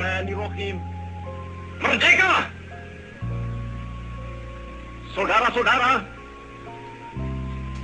Bismillahirrahmanirrahim. 0.00 0.76
Merdeka! 1.76 2.32
Saudara-saudara, 5.12 5.92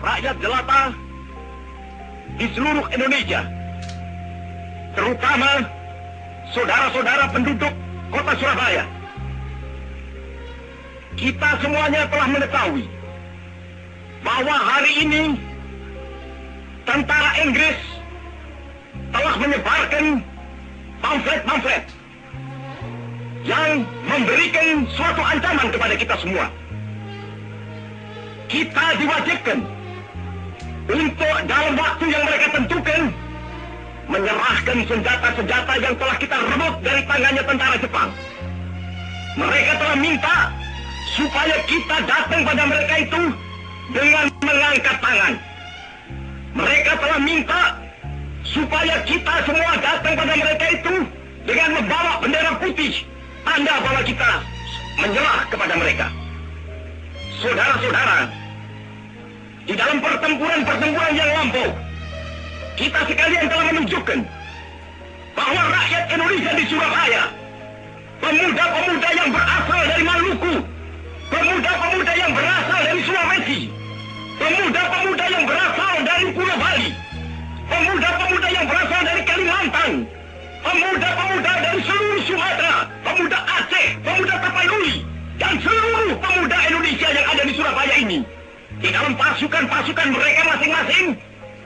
rakyat 0.01 0.37
jelata 0.41 0.83
di 2.41 2.49
seluruh 2.57 2.89
Indonesia, 2.89 3.45
terutama 4.97 5.69
saudara-saudara 6.57 7.25
penduduk 7.37 7.73
kota 8.09 8.33
Surabaya. 8.41 8.89
Kita 11.21 11.51
semuanya 11.61 12.09
telah 12.09 12.29
mengetahui 12.33 12.89
bahwa 14.25 14.57
hari 14.57 14.93
ini 15.05 15.25
tentara 16.89 17.45
Inggris 17.45 17.77
telah 19.13 19.37
menyebarkan 19.37 20.25
pamflet-pamflet 21.05 21.96
yang 23.47 23.87
memberikan 24.11 24.85
suatu 24.91 25.23
ancaman 25.23 25.71
kepada 25.71 25.95
kita 25.95 26.15
semua. 26.19 26.51
Kita 28.47 28.85
diwajibkan 28.99 29.59
untuk 30.87 31.37
dalam 31.47 31.75
waktu 31.79 32.05
yang 32.11 32.23
mereka 32.27 32.47
tentukan 32.55 33.03
menyerahkan 34.07 34.79
senjata-senjata 34.87 35.73
yang 35.83 35.95
telah 35.99 36.17
kita 36.19 36.37
rebut 36.39 36.75
dari 36.83 37.03
tangannya 37.07 37.43
tentara 37.43 37.77
Jepang. 37.79 38.11
Mereka 39.35 39.73
telah 39.83 39.97
minta 39.99 40.37
supaya 41.19 41.57
kita 41.67 41.97
datang 42.07 42.41
pada 42.47 42.63
mereka 42.67 42.95
itu 43.03 43.23
dengan 43.91 44.27
mengangkat 44.43 44.97
tangan. 45.03 45.35
Mereka 46.57 46.93
telah 47.03 47.21
minta 47.21 47.63
supaya 48.47 48.95
kita 49.05 49.35
semua 49.45 49.73
datang 49.83 50.15
pada 50.17 50.35
mereka 50.39 50.67
itu 50.73 50.95
dengan 51.45 51.69
membawa 51.83 52.13
bendera 52.23 52.53
putih, 52.63 53.05
tanda 53.47 53.75
bahwa 53.79 54.03
kita 54.03 54.31
menyerah 54.99 55.41
kepada 55.47 55.75
mereka. 55.79 56.07
Saudara-saudara, 57.39 58.27
di 59.65 59.75
dalam 59.79 59.99
pertempuran-pertempuran 60.03 61.13
yang 61.15 61.31
lampau, 61.39 61.69
kita 62.75 63.01
sekalian 63.07 63.47
telah 63.47 63.65
menunjukkan 63.71 64.19
bahwa 65.39 65.63
rakyat 65.71 66.05
Indonesia 66.11 66.53
di 66.59 66.65
Surabaya, 66.67 67.23
pemuda-pemuda 68.19 69.09
yang 69.15 69.29
berasal 69.31 69.83
dari 69.87 70.03
Maluku, 70.03 70.55
pemuda-pemuda 71.31 72.13
yang 72.19 72.33
berasal 72.35 72.81
dari 72.83 73.01
Sulawesi, 73.05 73.61
Di 88.87 88.95
dalam 88.95 89.19
pasukan-pasukan 89.19 90.15
mereka 90.15 90.47
masing-masing, 90.47 91.19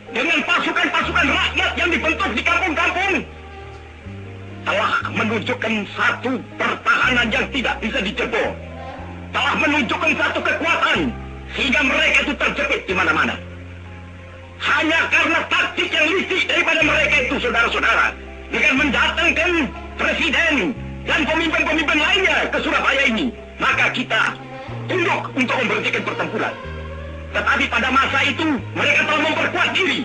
dengan 0.08 0.40
pasukan-pasukan 0.40 1.26
rakyat 1.28 1.72
yang 1.76 1.92
dibentuk 1.92 2.30
di 2.32 2.40
kampung-kampung, 2.40 3.14
telah 4.64 4.94
menunjukkan 5.12 5.74
satu 5.92 6.40
pertahanan 6.56 7.28
yang 7.28 7.44
tidak 7.52 7.76
bisa 7.84 8.00
dijebol. 8.00 8.56
Telah 9.36 9.52
menunjukkan 9.52 10.12
satu 10.16 10.40
kekuatan, 10.40 10.98
sehingga 11.52 11.80
mereka 11.84 12.18
itu 12.24 12.32
terjepit 12.40 12.80
di 12.88 12.94
mana-mana. 12.96 13.36
Hanya 14.64 15.04
karena 15.12 15.44
taktik 15.52 15.92
yang 15.92 16.08
licik 16.08 16.48
daripada 16.48 16.80
mereka 16.80 17.16
itu, 17.20 17.36
saudara-saudara, 17.36 18.16
dengan 18.48 18.74
mendatangkan 18.80 19.68
presiden 20.00 20.72
dan 21.04 21.20
pemimpin-pemimpin 21.28 22.00
lainnya 22.00 22.48
ke 22.48 22.64
Surabaya 22.64 23.02
ini, 23.12 23.28
maka 23.60 23.92
kita 23.92 24.40
tunduk 24.88 25.28
untuk 25.36 25.56
memberhentikan 25.60 26.00
pertempuran. 26.00 26.56
Tetapi 27.30 27.64
pada 27.70 27.88
masa 27.94 28.18
itu, 28.26 28.58
mereka 28.74 29.00
telah 29.06 29.22
memperkuat 29.22 29.70
diri. 29.70 30.00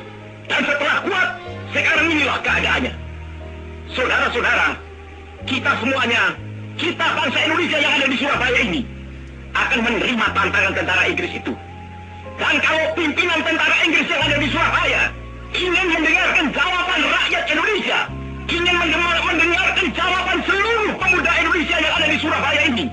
Dan 0.46 0.62
setelah 0.62 0.98
kuat, 1.02 1.28
sekarang 1.74 2.06
inilah 2.14 2.38
keadaannya. 2.46 2.94
Saudara-saudara, 3.98 4.78
kita 5.50 5.72
semuanya, 5.82 6.38
kita 6.78 7.06
bangsa 7.18 7.40
Indonesia 7.50 7.78
yang 7.82 7.94
ada 7.98 8.06
di 8.06 8.18
Surabaya 8.18 8.60
ini, 8.62 8.82
akan 9.58 9.80
menerima 9.82 10.26
tantangan 10.38 10.74
tentara 10.78 11.04
Inggris 11.10 11.34
itu. 11.34 11.54
Dan 12.36 12.56
kalau 12.62 12.86
pimpinan 12.94 13.40
tentara 13.42 13.76
Inggris 13.88 14.08
yang 14.12 14.22
ada 14.22 14.38
di 14.38 14.48
Surabaya 14.52 15.02
ingin 15.56 15.86
mendengarkan 15.88 16.46
jawaban 16.52 17.02
rakyat 17.08 17.44
Indonesia, 17.48 18.00
ingin 18.52 18.76
mendengar, 18.76 19.18
mendengarkan 19.24 19.88
jawaban 19.96 20.38
seluruh 20.44 20.92
pemuda 21.00 21.32
Indonesia 21.42 21.78
yang 21.80 21.94
ada 21.96 22.08
di 22.12 22.18
Surabaya 22.20 22.62
ini, 22.70 22.86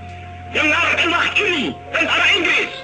dengarkanlah 0.55 1.27
ini 1.37 1.65
tentara 1.91 2.27
Inggris. 2.33 2.82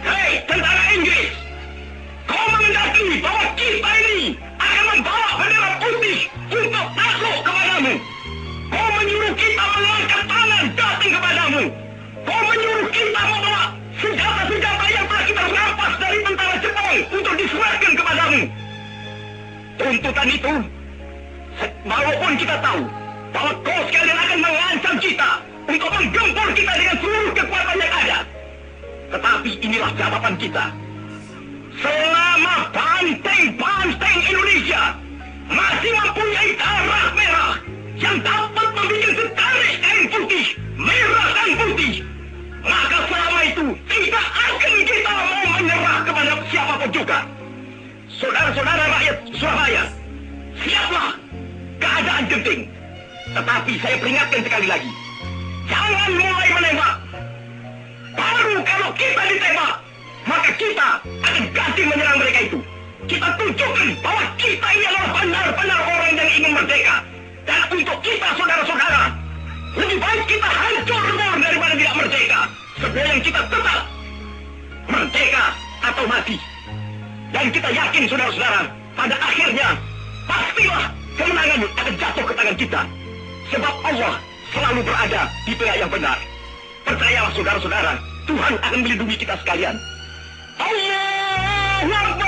Hei, 0.00 0.40
tentara 0.48 0.84
Inggris. 0.96 1.28
Kau 2.24 2.44
mengendaki 2.48 3.20
bahwa 3.20 3.44
kita 3.52 3.90
ini 4.00 4.32
akan 4.56 4.84
membawa 4.96 5.28
bendera 5.36 5.70
putih 5.76 6.20
untuk 6.48 6.86
takluk 6.96 7.38
kepadamu. 7.44 7.92
Kau 8.72 8.88
menyuruh 8.96 9.34
kita 9.36 9.64
mengangkat 9.76 10.22
tangan 10.24 10.64
datang 10.72 11.12
kepadamu. 11.12 11.62
Kau 12.24 12.40
menyuruh 12.48 12.88
kita 12.88 13.20
membawa 13.28 13.62
senjata-senjata 14.00 14.86
yang 14.88 15.04
telah 15.04 15.24
kita 15.28 15.42
rampas 15.52 15.92
dari 16.00 16.18
tentara 16.24 16.54
Jepang 16.64 16.96
untuk 17.12 17.34
diserahkan 17.36 17.92
kepadamu. 17.92 18.40
Tuntutan 19.76 20.28
itu, 20.32 20.52
walaupun 21.84 22.32
kita 22.40 22.56
tahu 22.64 22.80
bahwa 23.36 23.52
kau 23.62 23.80
sekalian 23.92 24.09
Tetapi 29.40 29.56
inilah 29.64 29.88
jawaban 29.96 30.36
kita. 30.36 30.68
Selama 31.80 32.68
banteng-banteng 32.76 34.18
Indonesia 34.28 35.00
masih 35.48 35.96
mempunyai 35.96 36.52
darah 36.60 37.08
merah 37.16 37.52
yang 37.96 38.20
dapat 38.20 38.68
membuat 38.76 39.16
setarik 39.16 39.74
kain 39.80 40.04
putih, 40.12 40.46
merah 40.76 41.28
dan 41.32 41.50
putih, 41.56 42.04
maka 42.60 42.98
selama 43.08 43.40
itu 43.48 43.64
tidak 43.88 44.26
akan 44.28 44.74
kita 44.84 45.08
mau 45.08 45.44
menyerah 45.56 45.98
kepada 46.04 46.32
siapa 46.52 46.74
pun 46.76 46.90
juga. 46.92 47.18
Saudara-saudara 48.12 48.84
rakyat 48.92 49.16
Surabaya, 49.40 49.84
siaplah 50.60 51.16
keadaan 51.80 52.28
genting. 52.28 52.68
Tetapi 53.32 53.72
saya 53.80 53.96
peringatkan 54.04 54.40
sekali 54.44 54.68
lagi, 54.68 54.92
jangan 55.64 56.12
mulai 56.12 56.48
menembak. 56.60 56.99
Maka 60.30 60.50
kita 60.54 60.88
akan 61.02 61.44
ganti 61.50 61.82
menyerang 61.82 62.18
mereka 62.22 62.40
itu. 62.46 62.58
Kita 63.10 63.26
tunjukkan 63.34 63.88
bahwa 63.98 64.24
kita 64.38 64.66
ini 64.78 64.84
adalah 64.86 65.10
benar-benar 65.18 65.80
orang 65.82 66.12
yang 66.14 66.30
ingin 66.30 66.52
merdeka. 66.54 66.96
Dan 67.42 67.60
untuk 67.74 67.98
kita, 68.06 68.28
saudara-saudara, 68.38 69.02
lebih 69.74 69.98
baik 69.98 70.22
kita 70.30 70.46
hancur 70.46 71.02
lebur 71.02 71.34
daripada 71.42 71.74
tidak 71.74 71.94
merdeka. 71.98 72.40
Sebelum 72.78 73.16
kita 73.18 73.40
tetap 73.50 73.80
merdeka 74.86 75.44
atau 75.82 76.04
mati. 76.06 76.36
Dan 77.34 77.46
kita 77.50 77.68
yakin, 77.74 78.02
saudara-saudara, 78.06 78.60
pada 78.94 79.16
akhirnya 79.18 79.68
pastilah 80.30 80.84
kemenangan 81.18 81.60
akan 81.74 81.94
jatuh 81.98 82.24
ke 82.30 82.34
tangan 82.38 82.56
kita. 82.56 82.80
Sebab 83.50 83.74
Allah 83.82 84.14
selalu 84.54 84.80
berada 84.86 85.22
di 85.42 85.52
pihak 85.58 85.76
yang 85.82 85.90
benar. 85.90 86.18
Percayalah 86.86 87.32
saudara-saudara, 87.34 87.92
Tuhan 88.30 88.54
akan 88.62 88.78
melindungi 88.86 89.16
kita 89.18 89.34
sekalian. 89.42 89.74
Allah 90.60 92.19